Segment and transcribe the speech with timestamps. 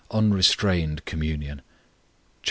[0.09, 1.59] UNRESTRAINED COMMUNION.
[1.61, 1.65] Chap.